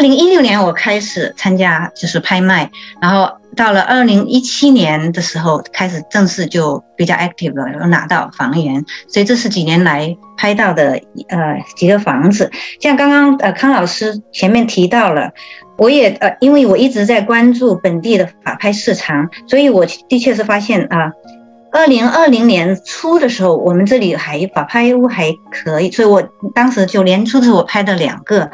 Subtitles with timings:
[0.00, 2.70] 二零一六年我开始参加就是拍卖，
[3.02, 12.50] 然后到了二零一七年的时候开始正式就比较 active 了，有拿到房源，所以这是几年来拍到的呃几个房子。
[12.80, 15.30] 像刚刚呃康老师前面提到了，
[15.76, 21.12] 我也呃因为我一直在关注本地的法拍市场，所以我的确是发现啊。
[21.72, 26.20] 二零二零年初的时候，我们这里还法拍屋还可以，所以我
[26.54, 28.50] 当时就年初的时候我拍的两个，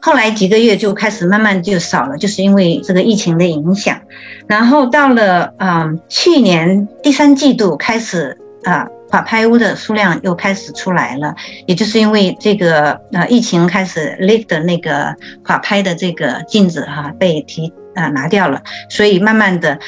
[0.00, 3.98] 后来几个月就开始慢慢就少了，就是因为这个疫情的影响。
[4.46, 11.34] 然后到了嗯去年第三季度开始啊法拍屋的数量又开始出来了，
[11.66, 15.14] 也就是因为这个呃疫情开始 lift 的那个
[15.44, 19.78] 法拍的这个禁止哈被提啊拿掉了，所以慢慢的。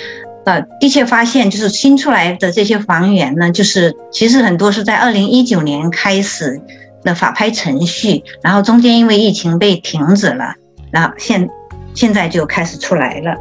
[0.46, 6.60] 呃，的确发现就是新出来的这些房源呢，就是其实很多是在二零一九年开始
[7.04, 10.54] 的法拍程序，然后中间因为疫情被停止了，
[10.90, 11.48] 然后现
[11.94, 13.36] 现在就开始出来了。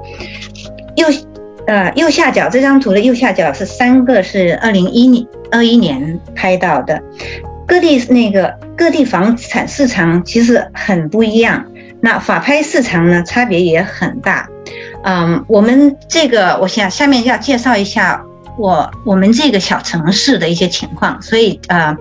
[0.96, 1.08] 右
[1.68, 7.02] 呃右下角这张图的右下角是三个是二零一年二一年拍到的，
[7.66, 11.66] 各地那个各地房产市场其实很不一样，
[12.02, 14.48] 那法拍市场呢差别也很大。
[15.04, 18.22] 嗯，我们这个，我想下面要介绍一下
[18.58, 21.96] 我我们这个小城市的一些情况，所以呃，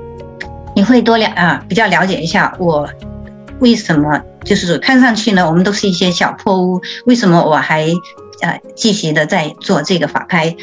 [0.75, 2.89] 你会多了啊，比较了解一下我
[3.61, 7.87] 为什么就是看上去呢，我们都是一些小破屋，为什么我还
[8.43, 10.57] 呃继续的在做这个法拍？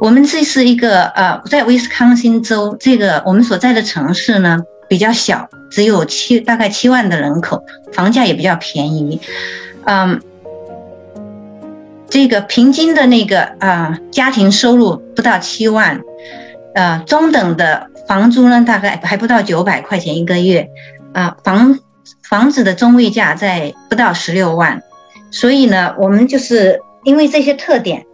[0.00, 9.20] 我们这是一个呃，在威斯康星州这个我们所在的城市呢比较小，只有七大概七万的人口，房价也比较便宜，
[9.84, 10.20] 嗯。
[12.08, 16.00] 这个平均的那个啊，家庭收入不到七万，
[16.74, 20.68] 呃，中等的房租呢，大概还不到九百块钱一个月，
[21.12, 21.78] 啊，房
[22.22, 24.82] 房子的中位价在不到十六万，
[25.30, 28.04] 所以呢，我们就是因为这些特点，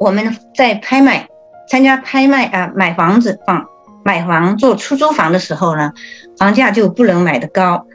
[0.00, 1.28] 我们在拍卖、
[1.68, 3.66] 参加拍卖啊，买房子房
[4.04, 5.92] 买房做出租房的时候呢，
[6.38, 7.86] 房价就不能买的高。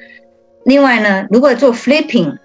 [0.63, 2.37] 另外呢，如果做 flipping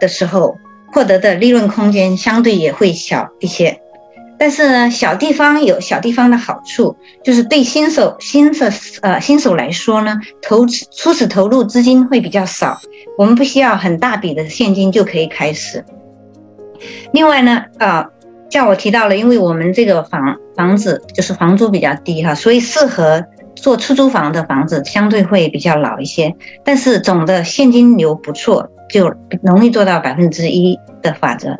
[0.00, 0.56] 的时候，
[0.92, 3.80] 获得的利润空间相对也会小一些，
[4.38, 8.66] 但是呢，小地方有小地方的好处，就是对新手新手
[9.00, 12.78] 呃新手来说呢，投资初始投入资金会比较少，
[13.16, 15.84] 我们不需要很大笔的现金就可以开始。
[17.12, 18.06] 另外呢，呃，
[18.50, 23.24] 像我提到了，因为我们这个房房子就是房租比较低哈，所以适合
[23.62, 28.68] 做出租房的房子相对会比较老一些，但是总的现金流不错。
[28.92, 29.10] 就
[29.42, 31.56] 容易做到百分之一的法则。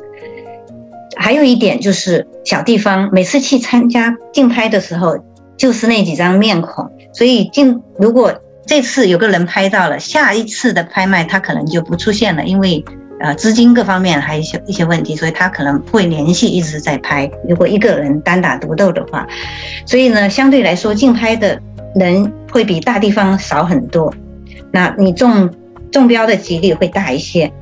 [1.16, 5.16] 还有一点就是小地方，每次去参加竞拍的时候，
[5.56, 8.34] 就是那几张面孔，所以竞如果
[8.66, 12.84] 这次有个人拍到了，下一次的拍卖他可能就不出现了，因为
[13.18, 17.30] 呃资金各方面还有一些一些问题，所以他可能会连续一直在拍。
[17.48, 19.26] 如果一个人单打独斗的话，
[19.86, 21.58] 所以呢，相对来说竞拍的
[21.94, 24.12] 人会比大地方少很多。
[24.72, 25.50] 那你中。
[25.92, 27.52] 中标的几率会大一些，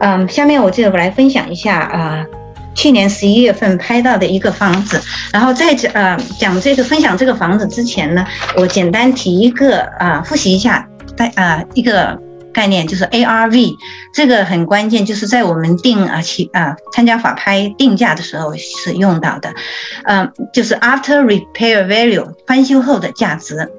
[0.00, 2.26] 嗯，下面我就来分享一下啊，
[2.74, 5.00] 去年十一月份拍到的一个房子，
[5.32, 8.22] 然后在讲呃讲这个分享这个房子之前呢，
[8.54, 10.86] 我简单提一个啊复习一下，
[11.16, 12.20] 大啊一个
[12.52, 13.74] 概念就是 ARV，
[14.14, 19.54] 这个很关键，就是在我们定啊起啊参加法拍定价的时候是用到的，
[20.04, 23.70] 嗯，就是 After Repair Value 翻修后的价值，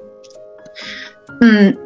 [1.40, 1.76] 嗯。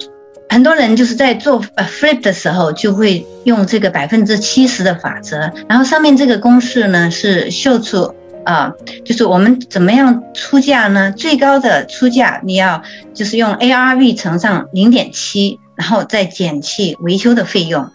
[0.49, 5.53] 很多人就是在做呃 flip 的时候，就会用这个百分之七十的法则。
[5.69, 8.15] 然后上面这个公式呢，是秀出
[8.45, 8.73] 啊，
[9.05, 11.11] 就是我们怎么样出价呢？
[11.11, 12.81] 最高的出价你要
[13.13, 17.91] 就是用 ARV 乘上零点七，然后再减去维修的费用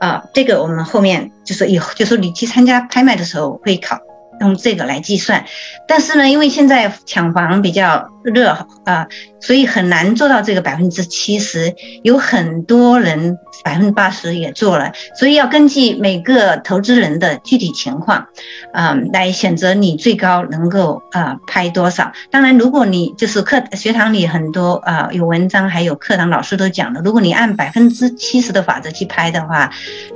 [0.00, 0.24] 啊。
[0.34, 4.07] 这个我们后面就是以后就是你去参加拍卖的时候会考。
[4.40, 5.44] 用这个来计算，
[5.86, 9.08] 但是呢，因为现在抢房比较热啊，
[9.40, 11.74] 所以很难做到这个百分之七十。
[12.02, 18.26] 有很多人百分之八十也做了，所以要根据每个投资人的具体情况，
[18.72, 22.12] 嗯，来选择你最高能够啊拍多少。
[22.30, 29.70] 当然，如果你就是课学堂里很多啊有文章，还有课堂老师都讲了，如果你按百分之七十的法则去拍的话，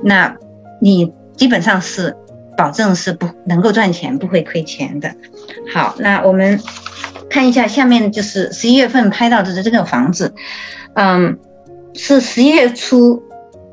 [0.05, 0.37] 那
[0.81, 2.17] 你基本上是。
[2.57, 5.15] 保证是不能够赚钱，不会亏钱的。
[5.73, 6.61] 好，那我们
[7.31, 10.35] 看一下下面就是十一月份拍到的这个房子，
[10.95, 11.39] 嗯，
[11.95, 13.23] 是十一月初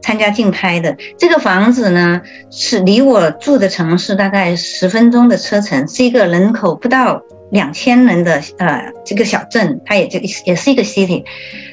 [0.02, 0.96] 参加竞拍的。
[1.18, 7.22] 这个房子呢是离我住的城市大概十分钟的车程，是一个人口不到
[7.52, 11.24] 两千人的呃这个小镇，它也就也是一个 city，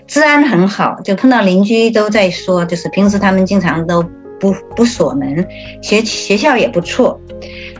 [0.06, 4.05] 治安很好，就碰到邻居都在说，就是平时他们经常都。
[4.41, 5.47] 不不锁门，
[5.83, 7.21] 学学校也不错。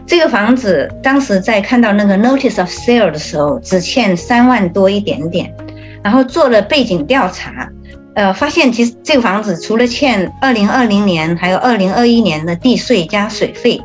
[0.07, 5.53] 这个房子当时在看到那个 notice of sale 的时候，只欠三万多一点点，
[6.03, 7.69] 然后做了背景调查，
[8.15, 13.83] 呃，发现其实这个房子除了欠二零二零年还有二零二一年的地税加水费，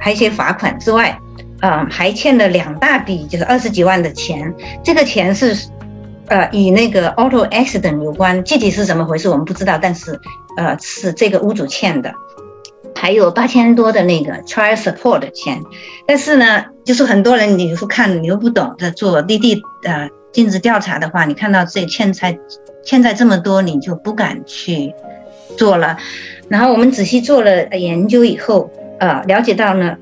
[0.00, 1.18] 还有一些罚款之外，
[1.60, 4.54] 呃，还欠了两大笔，就是二十几万的钱。
[4.82, 5.54] 这个钱是，
[6.28, 10.18] 呃，与那个 auto accident 有关，具体是怎么回事我们不知道，但是，
[10.58, 12.12] 呃，是这个屋主欠的。
[12.94, 15.62] 还有八千多的那个 child support 的钱，
[16.04, 22.36] 但是呢，就是很多人你说看你又不懂的做滴滴呃尽职调查的话，你看到这欠债
[22.84, 24.92] 欠债这么多，你就不敢去
[25.56, 25.96] 做了。
[26.48, 28.68] 然后我们仔细做了研究以后，
[28.98, 29.96] 呃，了解到呢，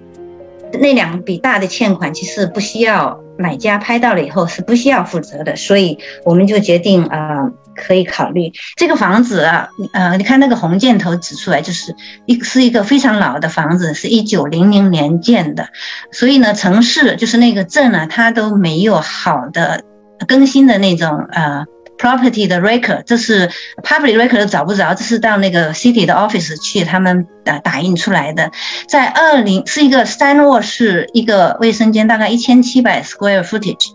[0.81, 7.51] 那两笔大的欠款其实不需要买家拍到了以后是不需要负责的，所以我们就决定啊。
[7.79, 11.95] 可以考虑这个房子啊，呃，你看那个红箭头指出来，就是
[12.25, 15.69] 一是一个非常老的房子，是一九零零年建的，
[16.11, 19.85] 所以呢，城市就是那个镇呢，它都没有好的
[20.27, 21.67] 更新的那种呃。
[21.99, 23.49] Property 的 record，这是
[23.83, 28.51] public record 找不着，这是到那个 city 的 office 去，他们打打印出来的。
[28.87, 33.87] 在二零是一个三卧室，一个卫生间，大概一千七百 square footage。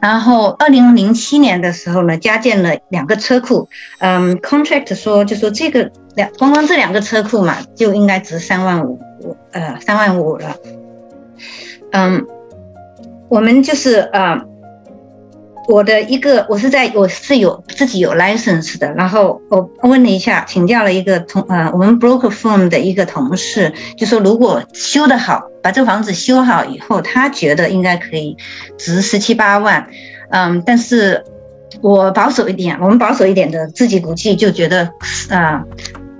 [0.00, 3.68] 然后二零零七年的时候呢，加建了两个车库。
[3.98, 8.98] 嗯，contract 说就说这个两光光这两个车库嘛，就应该值三万五，
[9.50, 10.56] 呃，三万五了。
[11.90, 12.24] 嗯，
[13.28, 14.48] 我们就是呃。
[15.70, 28.36] 我的一个，我是在我是有自己有 license 的，然后我问了一下，请教了一个同呃我们 broker firm 的一个同事，就说如果修得好，把这个房子修好以后，他觉得应该可以
[28.76, 29.86] 值十七八万，
[30.30, 31.22] 嗯，但是
[31.80, 34.90] 我保守一点，我们保守一点的自己估计就觉得
[35.30, 35.62] 啊，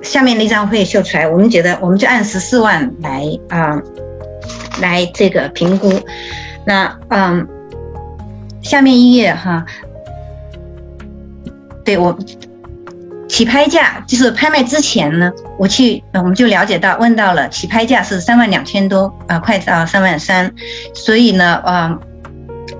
[0.00, 3.82] 下面那张会秀出来，我们觉得我们就按十四万来啊
[4.80, 5.92] 来这个评估，
[6.64, 7.48] 那嗯。
[8.62, 9.64] 下面一页哈，
[11.84, 12.16] 对我
[13.28, 20.52] 起拍价就是拍卖之前呢，我去我们就了解到问到了起拍价是三万两千多啊，快到三万三，
[20.94, 21.98] 所以呢，啊，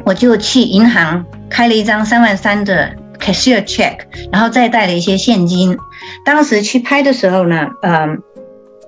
[0.04, 3.98] 我就去银行开了一张三万三的 cashier check，
[4.30, 5.78] 然后再带了一些现金。
[6.24, 8.22] 当时去拍的时候呢，嗯，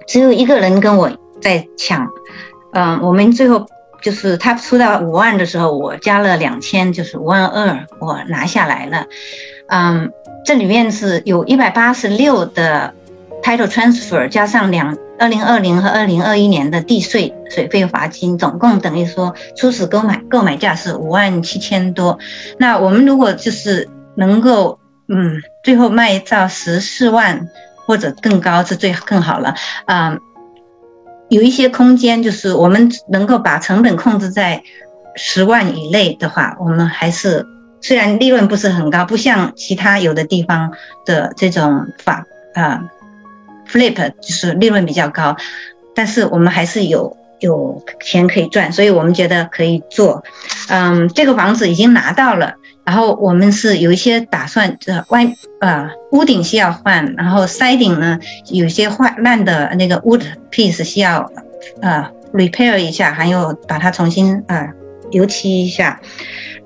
[0.06, 1.10] 只有一个人跟我
[1.40, 2.08] 在抢，
[2.72, 3.66] 嗯，我们最后。
[4.02, 9.06] 就是他出到五万的时候，我加了两千，就是五万二，我拿下来了。
[9.68, 10.10] 嗯，
[10.44, 12.92] 这里面是有一百八十六的
[13.42, 22.18] title transfer，加上两二零二零和二零二一年的地税、水费、罚金，总共等于说初始购买购买价是五万七千多。
[22.58, 24.78] 那我们如果就是能够，
[25.08, 27.48] 嗯，最后卖到十四万
[27.86, 29.54] 或者更高是最更好了。
[29.86, 30.20] 嗯。
[31.32, 34.62] 有一些空间，就是我们能够把成本控制在
[35.16, 37.46] 十万以内的话，我们还是
[37.80, 40.72] 虽然利润不是很高，不像其他有的地方
[41.06, 42.84] 的这种法啊
[43.66, 45.34] ，flip 就是利润比较高，
[45.94, 50.24] 但是我们还是有有钱可以赚，所以我们觉得可以做。
[50.68, 52.54] 嗯，这个房子已经拿到了。
[52.84, 58.18] 然后我们是有一些打算，呃，外呃屋顶需要换，然后塞顶呢
[58.50, 61.30] 有些坏烂的那个 wood piece 需要
[61.80, 64.68] 呃 repair 一下，还有把它重新呃
[65.12, 66.00] 油漆一下，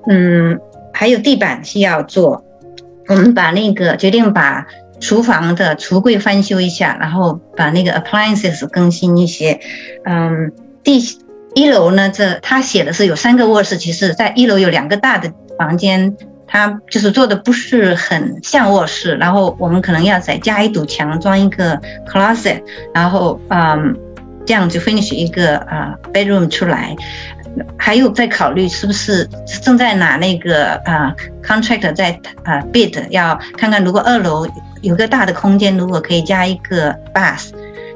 [0.09, 0.59] 嗯，
[0.91, 2.43] 还有地板需要做。
[3.07, 4.65] 我们把那个决定把
[4.99, 9.59] 厨房的橱柜翻修一下，然后把那个 appliances 更新一些。
[10.03, 10.51] 嗯，
[10.87, 11.03] 第
[11.53, 15.29] 一楼呢，这他写的是有三个卧室，其实在一楼有两个大的。
[15.57, 16.15] 房间，
[16.45, 21.75] 它就是做的不是很像卧室，然后我们可能要再加一堵墙，装一个
[22.07, 22.61] closet，
[22.93, 23.97] 然后嗯，
[24.45, 26.95] 这样就 finish 一个啊 bedroom 出来。
[27.75, 29.27] 还有在考虑是不是
[29.63, 31.11] 正在拿那个啊
[31.43, 32.11] contract 在
[32.43, 34.47] 啊 bid，要看看如果二楼
[34.83, 37.49] 有个大的空间，如果可以加一个 bath，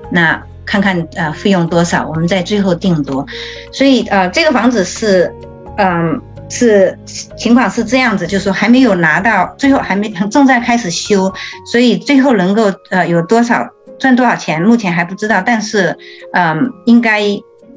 [0.09, 3.25] 那看看呃费用多少，我们在最后定夺。
[3.71, 5.33] 所以呃这个房子是
[5.77, 6.21] 嗯。
[6.53, 6.99] 是
[7.37, 11.33] 情况是这样子，就是说还没有拿到，最后还没正在开始修，
[11.65, 13.65] 所以最后能够呃有多少
[13.97, 15.41] 赚多少钱，目前还不知道。
[15.45, 15.97] 但是，
[16.33, 17.21] 嗯，应该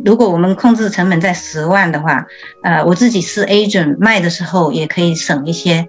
[0.05, 2.27] 如果我们控制成本在十万的话，
[2.65, 5.87] 呃，我自己是 agent 卖的时候也可以省一些，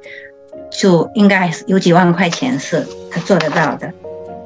[0.71, 3.91] 就应该有几万块钱是他做得到的。